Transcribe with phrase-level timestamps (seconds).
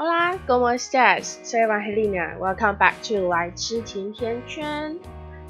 [0.00, 1.40] Hola, ¿cómo estás?
[1.42, 2.36] Soy Evangelina.
[2.38, 4.96] Welcome back to 来吃甜甜圈。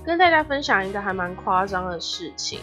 [0.03, 2.59] 跟大家分享一个还蛮夸张的事情，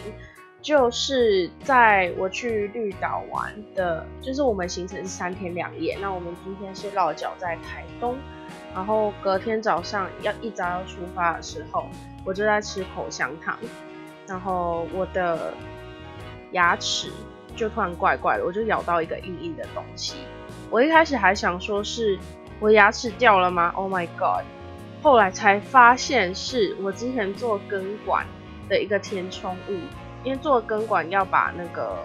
[0.60, 5.96] 就是在我去绿岛玩的，就是我们行程是三天两夜。
[6.02, 8.16] 那我们今天是落脚在台东，
[8.74, 11.84] 然后隔天早上要一早要出发的时候，
[12.24, 13.56] 我就在吃口香糖，
[14.26, 15.54] 然后我的
[16.50, 17.12] 牙齿
[17.54, 20.16] 就突然怪怪的，我就咬到一个硬硬的东西。
[20.70, 22.18] 我一开始还想说是
[22.58, 24.44] 我牙齿掉了吗？Oh my god！
[25.02, 28.26] 后来才发现是我之前做根管
[28.68, 29.78] 的一个填充物，
[30.24, 31.96] 因为做根管要把那个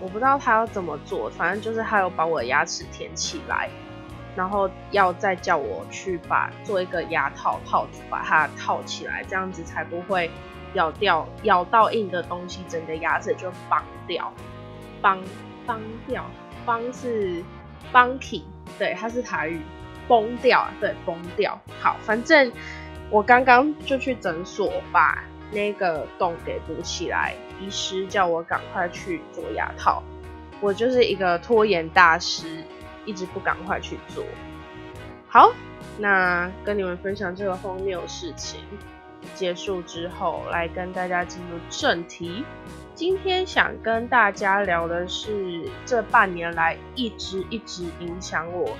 [0.00, 3.68] 我不知道他要怎么做，反正就是他有把我的牙齿填起来，
[4.36, 10.30] 然后要再叫我去把做一个牙套套子把它套起来，这样子才不会
[10.74, 14.32] 咬掉咬到硬的东西，整个牙齿就崩掉，
[15.02, 15.20] 崩
[15.66, 16.24] 崩掉，
[16.64, 17.42] 崩是。
[17.92, 18.44] 崩起，
[18.78, 19.60] 对，它是台语，
[20.06, 21.60] 崩掉，对，崩掉。
[21.80, 22.52] 好，反正
[23.10, 30.02] 我刚刚就去诊所把那个洞给补起来，医师叫我赶快去做牙套。
[30.60, 32.64] 我就是一个拖延大师，
[33.04, 34.24] 一直不赶快去做。
[35.28, 35.52] 好，
[35.98, 38.60] 那跟你们分享这个荒谬事情
[39.34, 42.44] 结束之后，来跟大家进入正题。
[42.98, 48.76] 今天想跟大家聊的是这半年来一直一直影响我，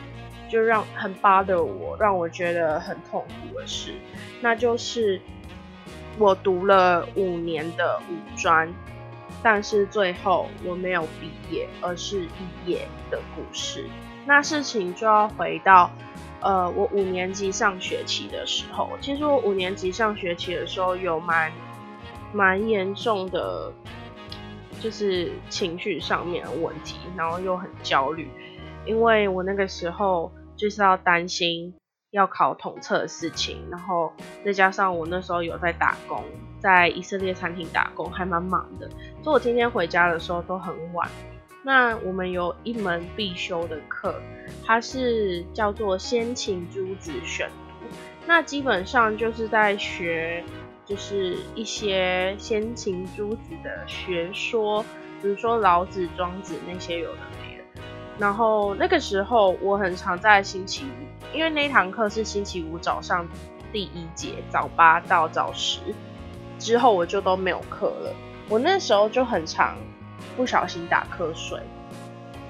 [0.51, 3.95] 就让很 bother 我，让我觉得很痛苦的事，
[4.41, 5.21] 那就是
[6.19, 8.69] 我读了五年的五专，
[9.41, 13.87] 但是最后我没有毕业，而是毕业的故事。
[14.27, 15.93] 那事情就要回到，
[16.41, 21.53] 呃，我五年级上学期的时候，其实我五年级上学期的时候有蛮
[22.33, 23.73] 蛮严重的。
[24.81, 28.29] 就是情绪上面的问题，然后又很焦虑，
[28.87, 31.75] 因为我那个时候就是要担心
[32.11, 34.13] 要考统测的事情，然后
[34.45, 36.25] 再加上我那时候有在打工，
[36.59, 38.89] 在以色列餐厅打工，还蛮忙的，
[39.23, 41.09] 所以我今天回家的时候都很晚。
[41.65, 44.15] 那我们有一门必修的课，
[44.65, 47.51] 它是叫做先秦诸子选，
[48.29, 50.45] 那基本上就是在学。
[50.85, 54.83] 就是一些先秦诸子的学说，
[55.21, 57.83] 比如说老子、庄子那些有的没的。
[58.19, 63.29] 然后那个时候我很常在星期五，因为那堂课是星期五早上
[63.71, 65.81] 第一节，早八到早十，
[66.59, 68.17] 之后我就都没有课了。
[68.49, 69.77] 我那时候就很常
[70.39, 71.61] 不小心打瞌睡，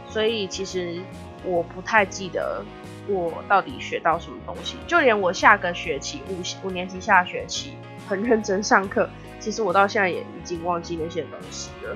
[0.09, 1.03] 所以其实
[1.43, 2.65] 我不太记得
[3.09, 7.77] 我到底学到什么东西，就连我下个学期五五年级下学期。
[8.07, 9.07] 很认真上课，
[9.39, 11.95] 其实我到现在也已经忘记那些东西了。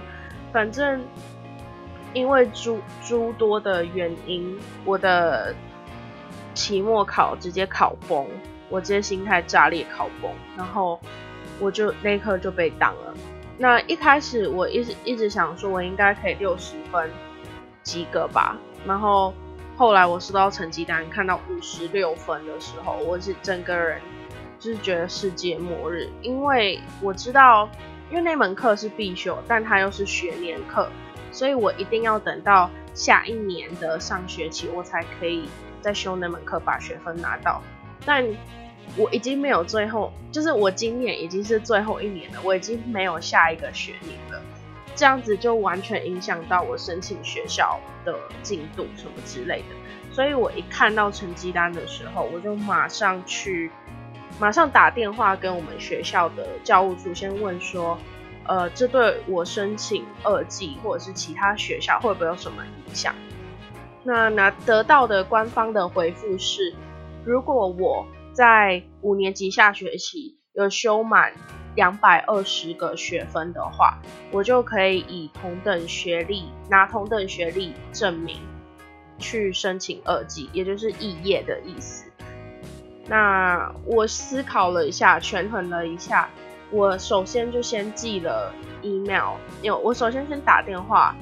[0.53, 1.03] 反正
[2.12, 5.55] 因为诸诸多的原因，我的
[6.53, 8.27] 期末考直接考崩，
[8.69, 11.01] 我直接心态炸裂考崩，然后
[11.59, 13.15] 我就那刻就被挡了。
[13.56, 17.11] 那一开始我一直一直想说，我应该可以六十分
[17.83, 18.59] 及格吧。
[18.87, 19.33] 然后
[19.77, 24.00] 后来我收到成绩单，看到五十六分的时候，我是整个人。
[24.59, 27.69] 就是觉得世界末日，因为我知道，
[28.09, 30.88] 因为那门课是必修，但它又是学年课，
[31.33, 35.49] 所以我一定要等到下一年的上学期，我才可以
[35.81, 37.60] 再修那门课，把学分拿到。
[38.06, 38.25] 但
[38.97, 44.41] 我已经没有最后，就是我今年已经是最后一年了，我已经没有下一个学年了，
[44.94, 49.75] 这样子就完全影响到我申请学校的进度什么之类的。
[50.12, 53.70] 所以我一看到成绩单的时候，我就马上去。
[54.41, 57.98] 马上打电话跟我们学校的教务处先问说，
[58.44, 63.14] 呃，这对我申请二季或者是其他学校会不会有什么影响？
[64.04, 66.74] 那拿得到的官方的回复是，
[67.26, 71.34] 如果我在五年级下学期有修满
[71.75, 73.99] 两百二十个学分的话，
[74.31, 78.38] 我就可以以同等学历拿同等学历证明
[79.19, 82.10] 去申请二技，也就是肄业的意思。
[83.07, 86.28] 那我思考了一下，权衡了一下，
[86.71, 91.15] 我首先就先寄了 email，有我首先先打电话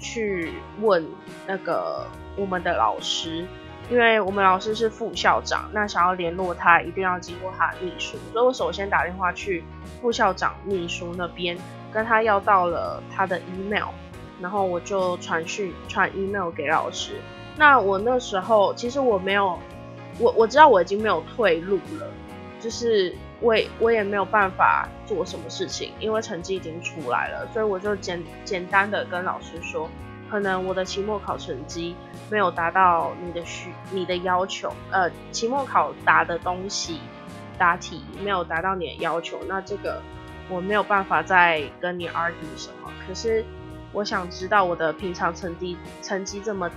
[0.00, 1.06] 去问
[1.46, 2.06] 那个
[2.36, 3.46] 我们的老师，
[3.90, 9.64] 因为我们老师是副校长，那想要联络他一定要经过他的秘书，所以我首先打电话去
[10.00, 11.56] 副校长秘书那边，
[11.92, 13.88] 跟他要到了他的 email，
[14.40, 17.12] 然后我就传讯传 email 给老师。
[17.56, 19.58] 那我那时候其实我没有。
[20.20, 22.10] 我我知道我已经没有退路了，
[22.58, 29.88] 就是我我也没有办法做什么事情，因为成绩已经出来了，所以我就简简单的跟老师说，
[30.30, 31.94] 可能我的期末考成绩
[32.30, 37.00] 没有达到你的需你的要求，呃，期末考答的东西
[37.56, 40.02] 答题没有达到你的要求，那这个
[40.48, 42.92] 我没有办法再跟你 argue 什么。
[43.06, 43.44] 可是
[43.92, 46.70] 我想知道我的平常成绩成绩这么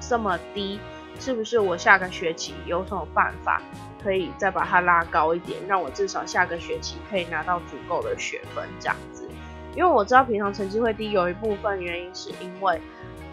[0.00, 0.78] 这么低，
[1.18, 3.60] 是不是我下个学期有什么办法
[4.02, 9.28] 可以再把它拉高一点，让我至少下个学期可以拿到足够的学分这样子？
[9.74, 12.78] 因为我知道平常成绩会低，有一部分原因是因为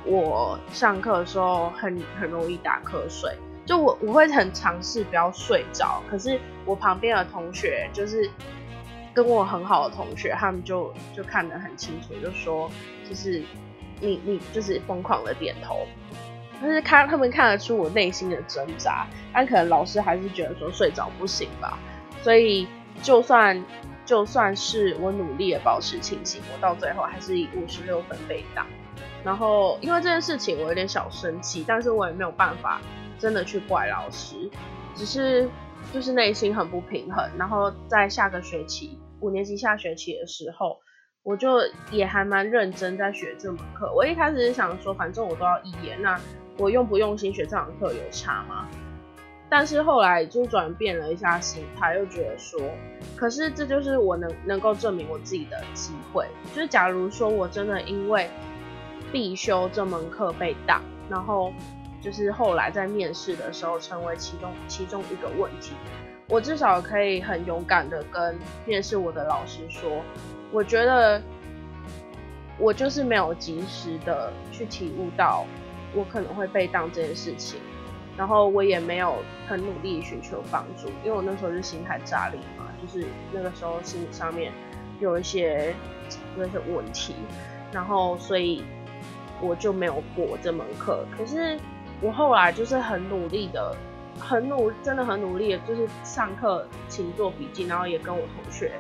[0.06, 8.30] 我上课的时候很很容易打瞌睡，就我我会很尝试不要睡着，可是我旁边的同学就是
[9.14, 12.72] 跟我很好的同学，他们就就看得很清楚，就说
[13.08, 13.44] 就是
[14.00, 15.86] 你你就是疯狂的点头，
[16.62, 21.78] 但是看他们看得出我内心的挣扎，但可能老师还是觉得说睡着不行吧，
[22.22, 22.66] 所以
[23.04, 23.62] 就算。
[24.10, 28.66] 就算是我努力的保持清醒，我到最后还是以五十六分被挡。
[29.24, 32.82] 然后因为这件事情，我有点小生气，但是我也没有办法
[33.20, 34.50] 真的去怪老师，
[34.96, 35.48] 只是
[35.94, 37.24] 就是内心很不平衡。
[37.38, 40.80] 然后在下个学期五年级下学期的时候，
[41.22, 41.60] 我就
[41.92, 43.94] 也还蛮认真在学这门课。
[43.96, 46.20] 我一开始是想说，反正我都要一言，那
[46.58, 48.68] 我用不用心学这堂课有差吗？
[49.50, 52.62] 但是后来就转变了一下心态，又觉得说，
[53.16, 56.28] 可是这就是我能能够证明我自己的机会。
[56.54, 58.30] 就是假如说我真的因为
[59.12, 61.52] 必修这门课被挡，然后
[62.00, 65.74] 就是后来在面试的时候成为其中其中一个问题，
[66.28, 68.38] 我至少可以很勇敢的跟
[68.68, 69.90] 面试我的老师说，
[70.52, 71.20] 我觉得
[72.60, 75.44] 我就是没有及时的去体悟到
[75.96, 77.60] 我可能会被当这件事情。
[78.20, 79.16] 然后我也没有
[79.48, 84.52] 很努力寻求帮助，因为我那时候是心态炸裂嘛，就是那个时候心理上面
[85.00, 85.74] 有一些
[86.36, 87.16] 那些问题，
[87.72, 88.62] 然后所以
[89.42, 91.06] 我就没有过这门课。
[91.18, 91.58] 可是
[92.02, 93.74] 我后来就是很努力的，
[94.20, 98.74] 很努，真的很努力的，就是上课请做笔记，然后也跟我同学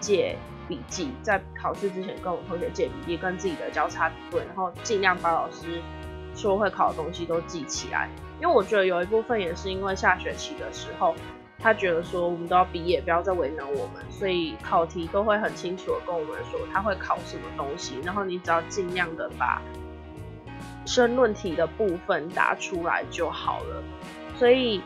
[0.00, 0.36] 借
[0.68, 5.80] 笔记，在考试之前跟我同学借笔记，跟自己的交叉比对，然后尽量把老师
[6.34, 8.08] 说会考的东西都记起来。
[8.40, 11.14] 因为我觉得有一部分也是因为下学期的时候，
[11.58, 19.62] 他觉得说我们都要毕业，不要再为难我们，所以考题都会很清楚的跟我们说他会考什么东西，然后你只要尽量的把
[20.84, 23.82] 申论题的部分答出来就好了。
[24.36, 24.82] 所以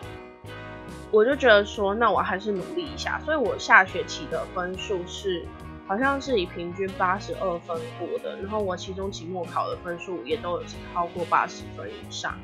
[1.11, 3.19] 我就觉得说，那我还是努力一下。
[3.25, 5.47] 所以我下学期的分数是
[5.87, 12.35] 好像是以平均八十二分过的，然后我期中期末考的分数也都有超过八十分以上。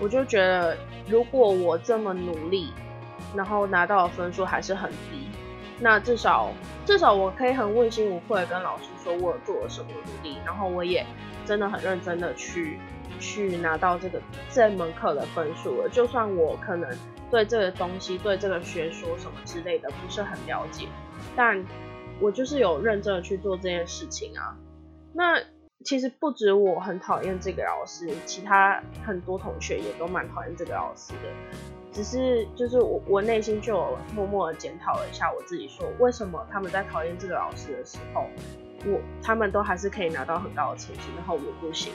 [0.00, 0.76] 我就觉得，
[1.08, 2.72] 如果我这么努力，
[3.34, 5.28] 然后拿到的分数还是很低，
[5.80, 6.52] 那至少
[6.84, 11.06] 至少我可以很问心无愧的跟老师说，我做了什么努力，然后我也
[11.46, 12.78] 真的很认真的去
[13.20, 15.88] 去拿到这个这门课的分数了。
[15.88, 16.90] 就算我可能
[17.30, 20.86] 对这个东西、对这个学说什么之类的不是很了解，
[21.36, 21.64] 但
[22.20, 24.56] 我就是有认真的去做这件事情啊。
[25.12, 25.40] 那。
[25.84, 31.28] 其实不止我很讨厌这个老师，其他很多同学也都蛮讨厌这个老师的。
[31.92, 38.24] 只是就是我我内心就有默默的检讨了一下我自己，说为什么他们在讨厌这个老师的时候，
[38.86, 41.92] 我他们都还是可以拿到很高的成绩，然后我不行。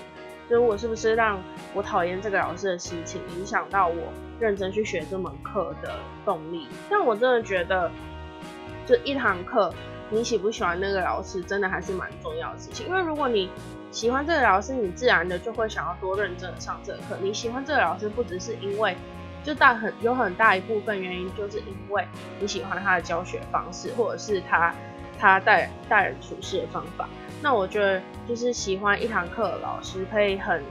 [0.47, 1.41] 所以我是不是让
[1.73, 6.67] 我讨厌这个老师的心情影响到我认真去学这门课的动力？
[6.91, 7.89] 但我真的觉得，
[8.85, 9.73] 就一堂课，
[10.09, 12.87] 你喜不喜欢那个老师，真的还是蛮重要的事情。
[12.87, 13.49] 因为如果你
[13.91, 17.17] 喜欢这个老师，你自然的就会想要多认真的上这个课。
[17.21, 18.95] 你喜欢这个老师，不只是因为
[19.43, 22.07] 就大很有很大一部分原因，就是因为
[22.39, 24.73] 你喜欢他的教学方式，或者是他
[25.17, 27.07] 他待待人处事的方法。
[27.41, 30.61] 那我觉得就是喜欢一堂课的老师，可以很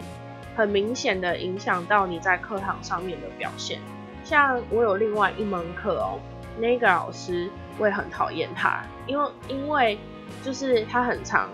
[0.57, 3.81] 很明显的影响到你在课堂上面的表现。
[4.23, 6.21] 像我有另外一门课哦，
[6.59, 7.49] 那个老师
[7.79, 9.99] 我也很讨厌他，因为因为
[10.43, 11.49] 就是他很常。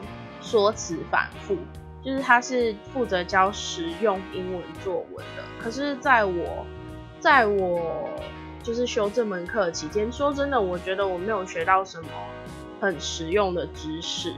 [0.46, 1.56] 说辞反复，
[2.04, 5.42] 就是他是负责教实用英文作文的。
[5.58, 6.66] 可是，在我，
[7.18, 8.06] 在我
[8.62, 12.08] 就是修这门课期间，说真的，我觉得我没有学到什么
[12.78, 14.34] 很实用的知识。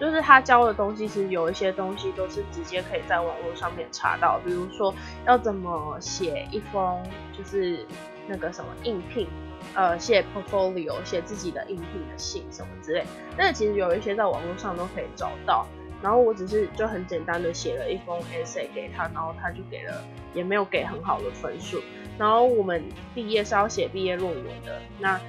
[0.00, 4.94] 就是他教的东西，其实有一些东西都是直接可以在网络上面查到，比如说
[5.26, 7.02] 要怎么写一封，
[7.36, 7.84] 就是
[8.30, 9.26] 那个什么应聘。
[9.74, 13.04] 呃，写 portfolio，写自己的应聘的信什么之类，
[13.36, 15.66] 但其实有一些在网络上都可以找到。
[16.02, 21.78] 然后我只是就很简单的写了一封 essay 给他，然后他就给了，也没有给很好的分数。
[22.18, 22.82] 然后我们
[23.14, 25.20] 毕业是要写毕业论文的，那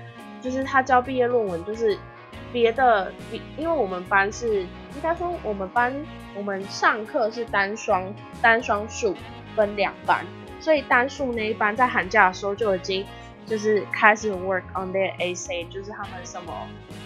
[0.41, 1.97] 就是他教毕业论文，就是
[2.53, 3.11] 别的，
[3.57, 5.93] 因为我们班是应该说我们班
[6.33, 9.13] 我们上课是单双单双数
[9.57, 10.25] 分两班，
[10.61, 13.05] 所以单数那一班在寒假的时候就已经
[13.45, 16.53] 就是开始 work on their essay，就是他们什么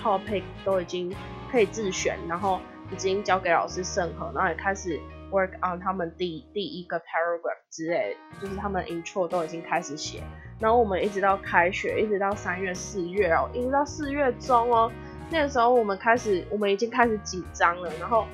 [0.04, 1.12] topic 都已经
[1.52, 2.60] 可以自选，然后
[2.92, 5.00] 已经交给老师审核，然后也开始。
[5.32, 10.22] work on 他们第第一个 paragraph 之类，就是他们 intro 都已经开始写，
[10.60, 14.90] 然后我们一直到开学，一直到三月四月哦，一直到四月中哦，
[15.32, 18.28] 那个时候我们开始，我们已经开始紧张了，然后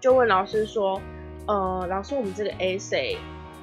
[0.00, 1.00] 就问老师说，
[1.46, 3.16] 呃，老师我们这个 essay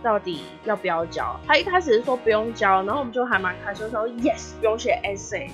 [0.05, 1.35] 到底要不要交？
[1.47, 5.49] 他一开始是说不用交，然后我们就还蛮开心，说 yes 不用写 essay，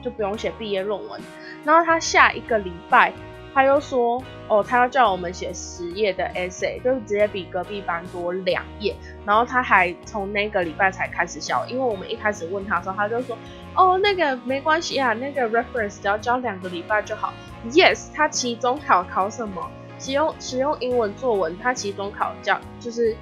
[0.00, 1.20] 就不用写毕业论文，
[1.64, 3.12] 然后他下一个礼拜。
[3.52, 8.94] 他又说，哦，他要叫我们写十页的 essay，就是直接比隔壁班多两页。
[9.24, 13.34] 然后他还从那个礼拜才开始教，因为我们一开始问他的时候，他就说，
[13.74, 17.32] 哦，那个没关系啊，那个 reference 只要教两个礼拜就好。
[17.70, 19.66] Yes，他期中考考什么？
[19.98, 23.16] 使用使用英文作文，他期中考教就是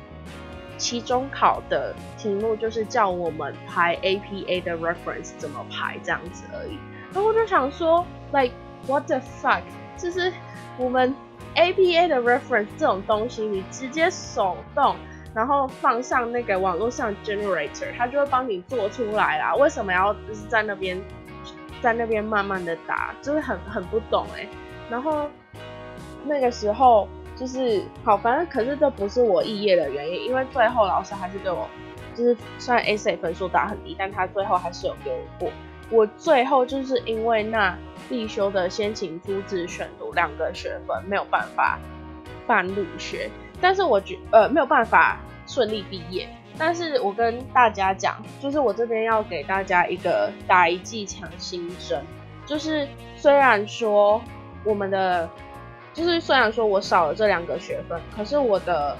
[0.84, 6.78] 期中考的题目就是叫我们排 APA 的 reference 怎么排这样子而已。
[7.10, 8.52] 然后我就想说，like
[8.86, 9.62] what the fuck？
[9.96, 10.30] 就是
[10.76, 11.16] 我们
[11.54, 14.94] APA 的 reference 这种东西，你直接手动，
[15.34, 19.54] 然后放上那个网络上 generator，它就会帮你做出来啦。
[19.54, 21.00] 为什么要就是在那边
[21.80, 24.46] 在那边慢慢的打，就是很很不懂哎。
[24.90, 25.30] 然后
[26.26, 31.68] 那个时候就是好，反正可是这不是我肄业的原因，因为最后老师还是给我，
[32.14, 35.50] 就是虽然 essay 分数打很低，但他最后还是有给我过。
[35.90, 37.76] 我最后就是因为那。
[38.06, 41.78] 必修的先请朱子选读两个学分没有办法
[42.46, 43.30] 办入学，
[43.62, 46.28] 但是我觉呃没有办法顺利毕业。
[46.58, 52.04] 但是我跟大家讲，就是我这边要给大家一个打一剂强心针，
[52.44, 52.86] 就是
[53.16, 54.20] 虽然说
[54.64, 55.26] 我们的，
[55.94, 58.94] 就是虽然说我少了这两个学分，可是我的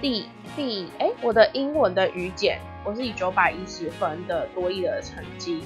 [0.00, 5.62] 第第哎我的英文的语检，我是以九百一十分的多益的成绩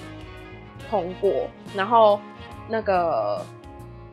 [0.91, 2.19] 通过，然后。
[2.71, 3.43] 那个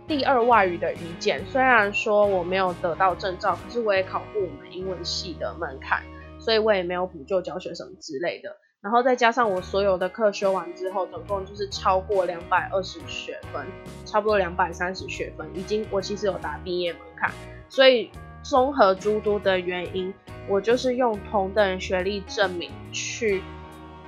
[0.07, 6.01] 第二外语的语检，虽然说我没有得到证照，可是我也考过我们英文系的门槛，
[6.39, 8.55] 所以我也没有补救教学什么之类的。
[8.85, 13.65] 然后再加上我所有的课修完之后，总共就是超过两百二十学分，
[14.05, 17.31] 差不多两百三十学分，已经我其实有达毕业门槛。
[17.67, 18.11] 所以
[18.43, 20.13] 综合诸多的原因，
[20.47, 23.41] 我就是用同等学历证明去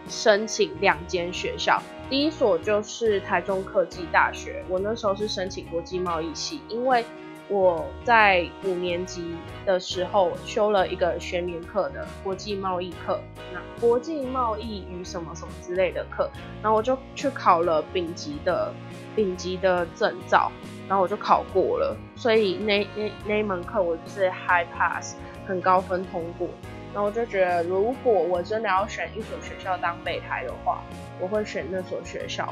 [0.08, 1.82] 申请两间学校。
[2.08, 7.04] 第一所就是台中科技大学，我那时候是申请国际贸易系，因为
[7.50, 9.36] 我在五年级
[9.66, 13.20] 的时候修了一个学年课的国际贸易课，
[13.54, 16.30] 那国际贸易与什么什么之类的课，
[16.62, 18.74] 然后我就去考了丙级的
[19.16, 20.52] 丙级的证照，
[20.90, 25.16] 然后我就考过了，所以那那那一门课我就是 high pass，
[25.48, 26.50] 很高分通过。
[26.94, 30.82] 然后我就觉得，如果我真的要选一所学校当备胎的话，
[31.20, 32.52] 我会选那所学校，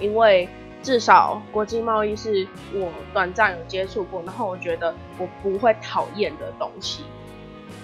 [0.00, 0.48] 因为
[0.82, 7.04] 至少国际贸易是我短暂有接触过，然后我觉得我不会讨厌的东西，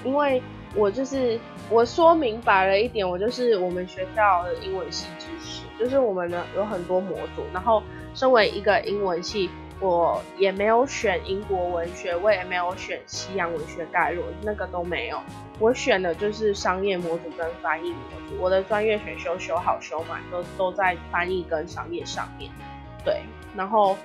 [0.05, 0.43] 因为
[0.75, 7.83] 我就是我说明白了一点，我就是我们学校的英文系知识，就是我们呢有很多模组，然后
[8.15, 9.51] 身为一个英文系。
[9.81, 15.19] 我也没有选英国文学，我也没有选西洋文学概论，那个都没有。
[15.59, 17.97] 我选的就是商业模组跟翻译模
[18.29, 18.41] 组。
[18.41, 22.49] 我的专业选修修好修满，都都在翻译跟商业上面。
[23.05, 23.23] 对，
[23.57, 23.97] 然后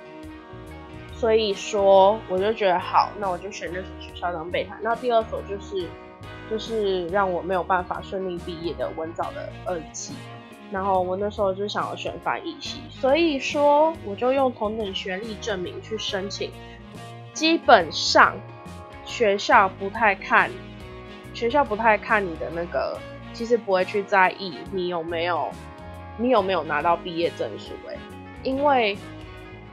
[1.13, 4.75] 所以说我就觉得好，那我就选那所学校当备胎。
[4.82, 5.88] 那第二所就是
[6.50, 10.13] 就是让我没有办法顺利毕业的文藻的二期。
[10.70, 16.51] 然后我那时候就想要选翻译系，所以说我就用同等学历证明去申请。
[17.34, 18.36] 基本上
[19.06, 20.51] 学校不太看，
[21.34, 23.00] 学校不太看你的那个，
[23.32, 25.50] 其实不会去在意你有没有，
[26.18, 27.96] 你有没有拿到毕业证书哎，
[28.44, 28.98] 因为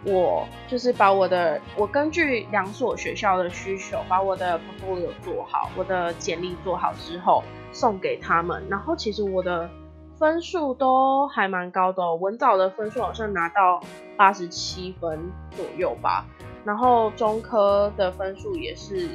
[0.05, 7.43] 我就是把我的，我根据两所学校的需求，把我的 portfolio 做好，我的简历做好之后
[7.73, 9.69] 送给他们，然后其实我的。
[10.17, 13.83] 分数都还蛮高的，文藻的分数好像拿到
[14.17, 15.19] 八十七分
[15.51, 16.25] 左右吧，
[16.65, 19.09] 然后中科的分数也是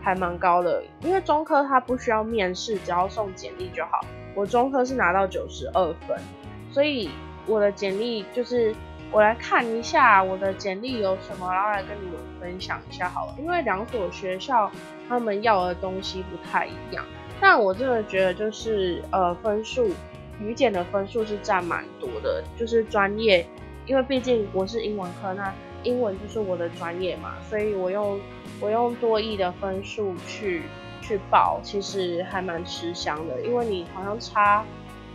[0.00, 4.00] 还蛮高的，因为中科它不需要面试，只要送简历就好。
[4.34, 6.18] 我中科是拿到九十二分，
[6.72, 7.10] 所以
[7.46, 8.74] 我的简历就是
[9.10, 13.34] 我来看一下我的简历有什么，然后来跟你们分享一下好了。
[13.38, 14.70] 因为两所学校
[15.08, 17.04] 他们要的东西不太一样，
[17.40, 19.90] 但我真的觉得就是呃分数。
[20.40, 23.44] 语检的分数是占蛮多的，就是专业，
[23.86, 28.20] 因为毕竟我是英文科，那英文就是我的专业嘛，所以我用
[28.60, 30.62] 我用多亿的分数去
[31.02, 34.64] 去报，其实还蛮吃香的，因为你好像差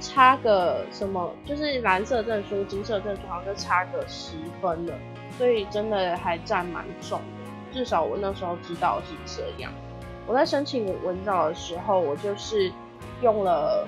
[0.04, 4.94] 差个什么，就是蓝色证书、金色证书好像就差个十分了，
[5.38, 9.72] 所以真的还占蛮重的，至少我那时候知道是这样。
[10.28, 12.72] 我在申请文藻的时候，我就是
[13.22, 13.88] 用了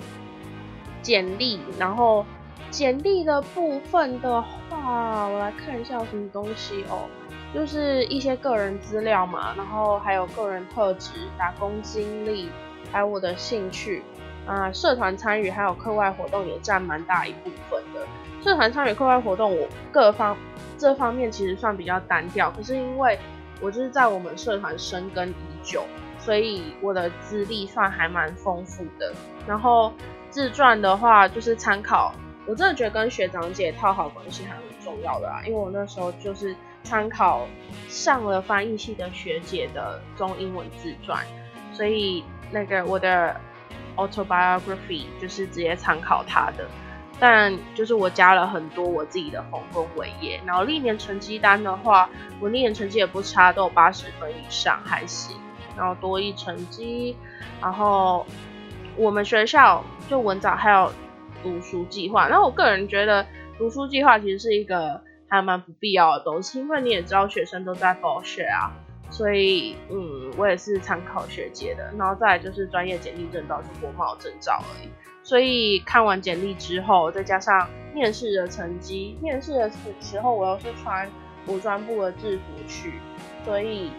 [1.02, 2.26] 简历，然后。
[2.72, 7.08] 简历的部分的话，我来看一下有什么东西哦，
[7.54, 12.50] 就是一些个人资料嘛，然后还有个人特质、打工经历，
[12.92, 14.04] 还有我的兴趣
[14.46, 18.06] 啊，社团参与还有课外活动也占蛮大一部分的。
[18.44, 20.38] 社团参与课外活动，我各方
[20.78, 23.18] 这方面其实算比较单调，可是因为
[23.60, 25.34] 我就是在我们社团深耕已
[25.64, 25.84] 久，
[26.20, 29.14] 所以我的资历算还蛮丰富的。
[29.48, 29.92] 然后
[30.30, 32.14] 自传的话，就是参考。
[32.48, 37.48] 我真的觉得跟学长姐套好关系还蛮重要的啊，因为我那时候就是参考
[37.90, 41.25] 上了翻译系的学姐的中英文自传，
[41.74, 43.36] 所以那个我的
[43.96, 46.68] autobiography 就是直接参考他的，
[47.20, 52.10] 但就是我加了很多我自己的丰功伟业，然后历年成绩单的话，
[52.40, 55.38] 我历年成绩也不差，都有八十分以上还行，
[55.78, 57.16] 然后多一成绩，
[57.62, 58.25] 然后
[58.96, 60.92] 我们学校就文藻还有。
[61.44, 63.24] 读书计划，那我个人觉得
[63.56, 68.74] 读书计划其实是一个还蛮不必要的东西，因为你也知道学生都在报学啊，
[69.10, 74.90] 所以嗯，我也是参考学姐的，然后再来就是专业简历证照就国贸证照而已，
[75.24, 79.72] 所以看完简历之后，再加上面试的成绩，面试的
[80.02, 81.10] 时候我又是穿
[81.48, 82.94] 武装部的制服去，
[83.46, 83.92] 所以。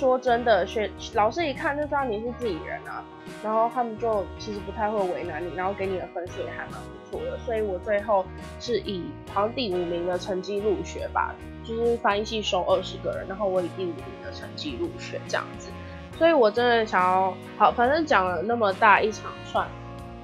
[0.00, 3.04] 说真的，学老师一看就知道你是自己人啊，
[3.44, 8.24] 然后他们就其实不太会为难你，然后给你的分数也还蛮不错的，所以我最后
[8.58, 15.68] 是以好像第五名的成绩入学吧，就是翻译系收二十个人，然后我以第五名的成绩入学这样子，
[16.16, 19.68] 所以我真的想要好，反正讲了那么大一长串，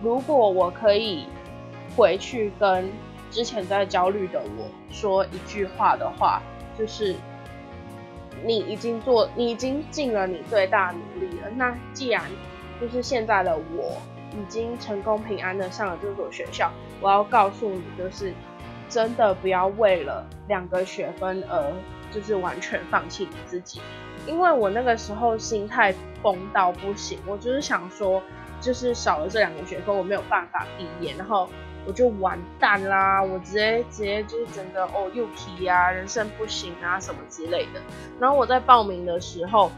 [0.02, 1.26] 如果我可以
[1.94, 2.90] 回去跟
[3.30, 6.40] 之前在焦虑的我说一句话的话，
[6.78, 7.14] 就是。
[8.44, 11.48] 你已经做，你已经尽了你最大努力了。
[11.56, 12.22] 那既然
[12.80, 13.96] 就是现在的我
[14.32, 16.70] 已经成功平安的上了这所学校，
[17.00, 18.32] 我要告诉你，就是
[18.88, 21.72] 真的不要为了两个学分而
[22.10, 23.80] 就是完全放弃你自己。
[24.26, 28.22] 因为我那个时候心态崩到不行，我就是想说，
[28.60, 31.48] 就是少了这两个学分，我没有办法毕业，然后。
[31.86, 33.22] 我就完蛋啦！
[33.22, 37.80] 我直接直接就是整个哦又皮啊，人生不行啊什么之类的。
[38.18, 39.70] 然后我在报名的时候，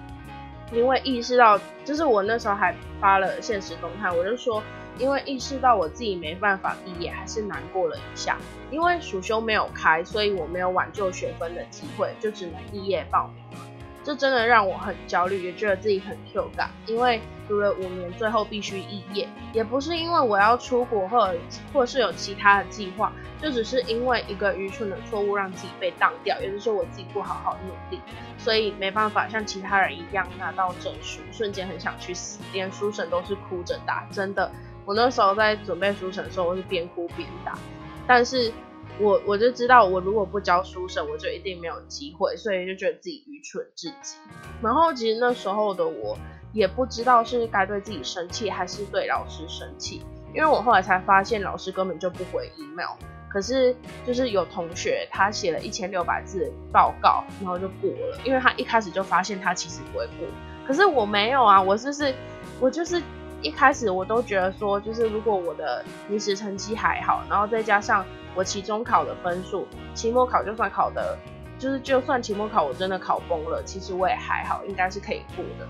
[0.73, 4.63] 因为意识到，就是我那时候还发了现实动态，我就说，
[4.99, 8.39] 因为意识到我自己没办法毕业，还是难过了一下。
[8.71, 13.67] 因为暑修没有开，所以我没有挽救学分的机会，就只能毕业报名了。
[14.09, 21.39] 这真的让我很焦虑，也觉得自己很 Q 感，因为读了五年，最后必须肄业，也不是因为我要出国或者
[21.75, 28.01] 或是有其他的计划，就只是因为一个愚蠢的错误让自己被当掉，也就是说我自己不好好努力，
[28.39, 34.51] 所以没办法像其他人一样拿到证书，瞬间很想去死，连书审都是哭着打，真的，
[34.87, 37.59] 我那时候在准备书审的时候，我是边哭边打，
[38.07, 38.51] 但是。
[39.01, 44.17] 我我就知道，我如果不教书生，我就一定没有机会，所以就觉得自己愚蠢至极。
[44.63, 46.17] 然后其实那时候的我
[46.53, 50.03] 也不知道是该对自己生气，还是对老师生气，
[50.35, 52.97] 因为我后来才发现老师根本就不回 email。
[53.31, 60.27] 可是就是有同学他写了一千六百字报告，然后就过了，因为他一开始就发现他其实不会过。
[60.67, 62.15] 可是我没有啊，我就是
[62.59, 63.03] 我就是
[63.43, 68.05] 一开始我都觉得说，就是如果我的平时成绩还好，然后再加上。
[68.35, 71.19] 我期中考的分数，期末考就算考的，
[71.59, 75.67] 就是就算期末考我真的考崩了，其实我也还好，应该是可以过的。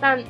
[0.00, 0.22] 但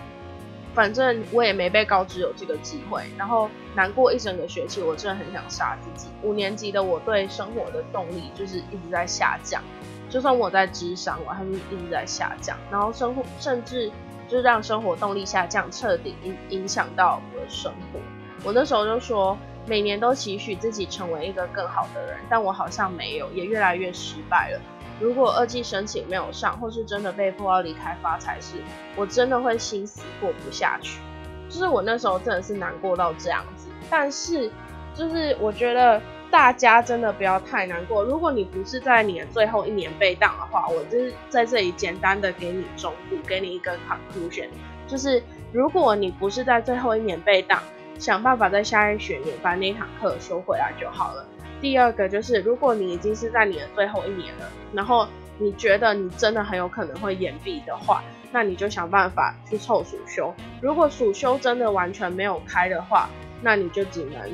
[0.72, 6.08] 反正我也没被告知有这个机会，然后难过一整个学期，我真的很想杀自己。
[6.22, 9.62] 五年级的我对生活的动力就是一直在下降，
[10.08, 12.56] 就算我在智商，我还是一直在下降。
[12.70, 13.90] 然后生活甚至
[14.28, 18.00] 就是让生活动力下降，彻底影影响到我的生活。
[18.44, 19.36] 我那时候就说。
[19.68, 24.60] 每年都期许自己成为一个更好的人，但我好像没有，也越来越失败了。
[25.00, 28.58] 如果二季申请没有上，或是真的被迫要离开发财市，
[28.94, 31.00] 我真的会心死过不下去。
[31.48, 33.66] 就是我那时候真的是难过到这样子。
[33.90, 34.48] 但是，
[34.94, 38.02] 就是我觉得大家真的不要太难过。
[38.04, 44.48] 如果你不是在你的最后一年被当的话，我就是在这里简单的给你忠告，给你一个 conclusion，
[44.86, 47.60] 就是如果你不是在最后一年被当。
[47.98, 51.26] 想办法在下一学年把那堂课修回来就好了。
[51.62, 55.08] 第二个就是，如果你已经是在你的最后一年了，然后
[55.38, 60.30] 你觉得你真的很有可能会延毕的话，那你就想办法去凑暑修。
[60.60, 63.08] 如果暑修真的完全没有开的话，
[63.40, 64.30] 那你就只能，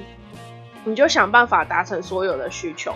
[0.84, 2.94] 你就想办法达成所有的需求。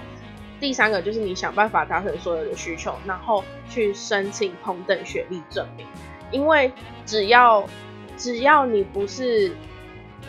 [0.58, 5.86] 第三个就是你想办法达成所有的需求，然后去申请同等学历证明。
[6.30, 6.72] 因为
[7.04, 7.64] 只要
[8.16, 9.52] 只要你不是，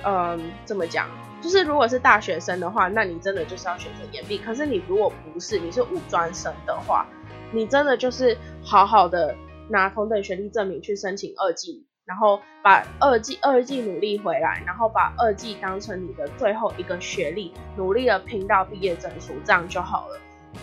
[0.03, 1.09] 嗯，怎么讲？
[1.41, 4.37] 就是如果是大学生的话，那你真的就是要选择延毕。
[4.37, 7.07] 可是你如果不是，你是五专生的话，
[7.51, 9.35] 你真的就是好好的
[9.69, 20.19] 拿同等学历证明去申请二技，然后把二季二季努力回来，然后把二季当成你的最后一个学历，努力的拼到毕业证书，这样就好了。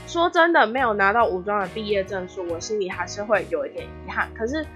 [0.09, 4.29] 说真的，没有拿到五专的毕业证书，我心里还是会有一点遗憾。
[4.35, 4.67] 可是。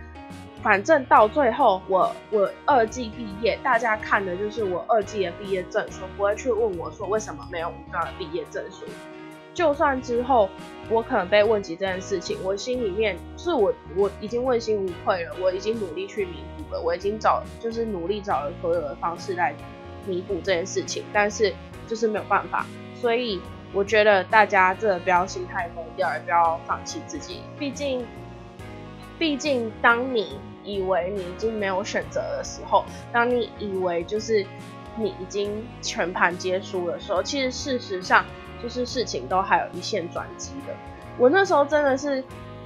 [0.61, 8.85] 反正到最后，我我二季毕业，大家看的就是我二季的毕业证书，不会去问我说为什么没有五专的毕业证书。
[9.59, 10.49] 就算之后
[10.89, 19.53] 我可能被问及这件事情，我心里面是我我已经问心无愧了，我已经努力去弥补了，我已经找就是努力找了所有的方式来
[20.07, 21.53] 弥补这件事情，但是
[21.89, 22.65] 就是没有办法。
[22.95, 23.41] 所以
[23.73, 28.07] 我觉得大家真的不要心态崩掉，也不要放弃自己，毕竟。
[29.19, 34.47] 毕竟，当你以为你已经没有选择的时候，当你以为就是
[34.97, 35.51] 你已经
[35.83, 38.25] 全盘皆输的时候，其实事实上
[38.63, 40.75] 就是事情都还有一线转机的。
[41.19, 42.23] 我那时候真的是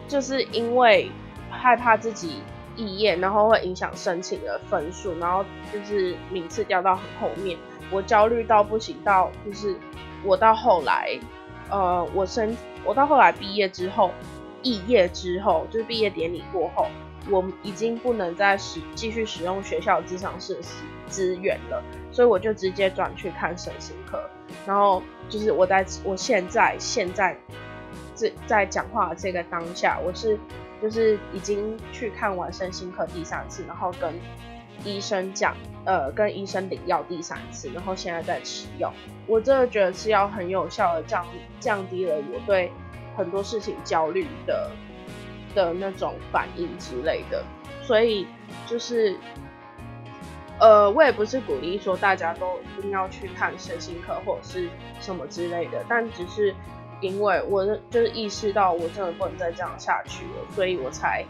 [0.09, 1.11] 就是因为
[1.50, 2.42] 害怕自己
[2.76, 7.59] 肄业，然后会影响申请的分数，然后就是名次掉到很后面，
[7.90, 9.76] 我焦虑到不行，到就是
[10.24, 11.18] 我到后来，
[11.70, 14.11] 呃，我申我到后来毕业之后。
[14.64, 16.87] 毕业之后，就是毕业典礼过后，
[17.28, 24.22] 我已经不能再使继续使用学校智商室资资源了，所以我就直接转去看神心科。
[24.66, 27.37] 然后就是我在我现在现在
[28.14, 30.38] 这在讲话这个当下，我是
[30.81, 34.14] 就是已经去看完身心科第三次，然后跟
[34.85, 38.92] 医生讲，呃，跟医生领药第三次，然后现在在吃药。
[39.27, 41.27] 我真的觉得吃药很有效的降
[41.59, 42.70] 降低了我对。
[43.14, 44.70] 很多事情焦虑的
[45.55, 47.44] 的那种反应之类的，
[47.83, 48.27] 所以
[48.66, 49.14] 就是，
[50.61, 54.69] 呃，我也不是鼓励说大家都一定要去看身心科或者是
[55.01, 56.55] 什么之类的，但只是
[57.01, 61.25] 因为我就是意识到我真的不能再这样下去了，所以我才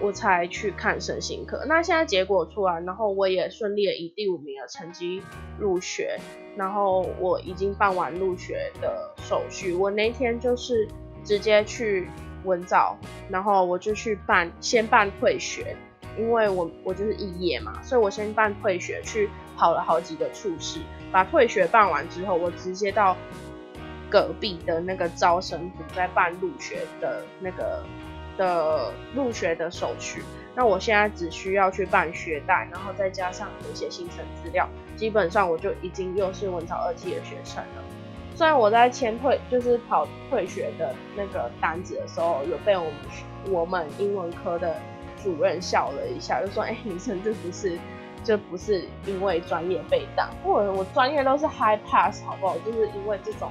[0.00, 1.64] 我才去看身心科。
[1.66, 5.22] 那现在结果出来，然后我也顺利的以第五名的成绩
[5.58, 6.18] 入学。
[6.56, 10.86] 然后我已经办完入学的手续，我那天就是
[11.24, 12.08] 直接去
[12.44, 12.96] 文藻，
[13.28, 15.76] 然后我就去办，先办退学，
[16.18, 23.16] 因为我我就是肄业嘛，所以我先办退学，去跑了好几个处室，把退学办完之后，我直接到
[24.10, 27.84] 隔壁的那个招生部再办入学的那个
[28.36, 30.22] 的入学的手续。
[30.56, 37.82] 那我现在只需要去办学贷，然后再加上填写新生资料，基本上我就已经又是文藻二期的学生了。
[38.36, 42.92] 虽然我在签退，就是跑退学的那个单子的时候，有被我们
[43.50, 44.76] 我们英文科的
[45.24, 47.76] 主任笑了一下，就说：“哎，女生这不是，
[48.22, 52.56] 这不是因为专业被挡，或者我专业都是 high pass，好不好？
[52.58, 53.50] 就是因为这种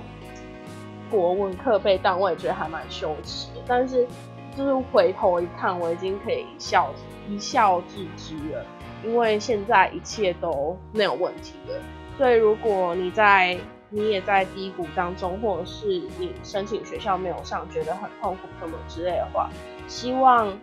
[1.10, 3.50] 国文课被挡，我也觉得还蛮羞耻。
[3.68, 4.08] 但是。”
[4.56, 6.94] 就是回头一看，我已经可以一笑
[7.28, 8.64] 一笑置之了，
[9.04, 11.82] 因为现在一切都没有问题了。
[12.20, 13.58] 所以如果你在
[13.90, 15.88] 你也在低谷当中，或者是
[16.20, 19.50] 你申请学校没有上，觉得很痛苦什么之类的话，
[19.88, 20.56] 希望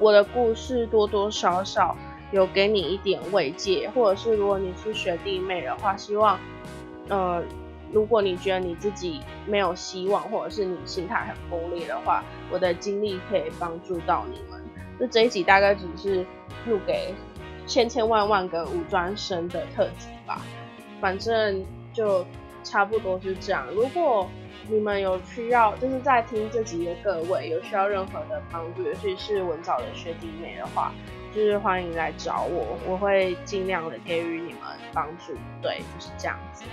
[0.00, 1.96] 我的故事多多少少
[2.30, 6.38] 有给你一点慰藉，或者是如果你是学弟妹的话，希望
[7.08, 7.42] 呃。
[7.90, 14.62] 如果你觉得你自己没有希望，或者是你心态很崩裂的话，我的经历可以帮助到你们。
[15.00, 16.22] 就这一集大概只是
[16.66, 17.14] 录给
[17.66, 20.42] 千千万万个五专生的特辑吧，
[21.00, 22.26] 反正就
[22.62, 23.66] 差不多是这样。
[23.74, 24.28] 如果
[24.66, 30.92] 你们有需要，就是在听这集的各位有需要任何的帮助，尤其是文藻的学弟妹的话，
[31.34, 35.32] 就是欢迎来找我，我会尽量的给予你们帮助。
[35.62, 36.64] 对，就是这样子。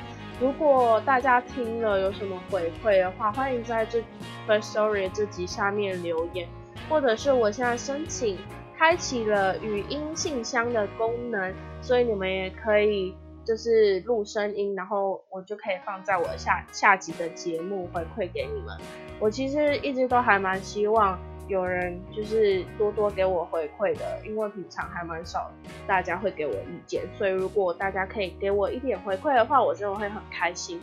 [0.42, 4.00] 如果大家听了有什么回馈的话，欢迎在这
[4.46, 6.48] first story 这集下面留言，
[6.90, 8.38] 或者是我现在申请
[8.78, 18.76] 开启了语音信箱的功能，所以你们也可以就是录声音，然后我就可以放在我下下集的节目回馈给你们。
[19.20, 25.52] 我其实一直都还蛮希望有人就是多多给我回馈的，因为平常还蛮少
[25.86, 30.82] 大家会给我意见，所以如果大家可以给我一点回馈的话，我真的会很开心。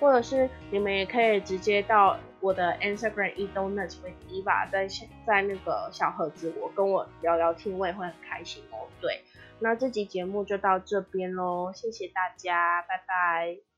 [0.00, 4.86] 或者是你们也可以直接到我的 Instagram e d o n u t 里面，你把在
[5.26, 8.86] 在那个小盒子我跟我聊聊天，我也会很开心哦。
[9.00, 9.22] 对。
[9.60, 13.73] 那这集节目就到这边喽，谢谢大家，拜拜。